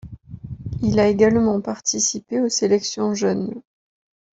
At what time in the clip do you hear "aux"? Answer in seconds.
2.41-2.49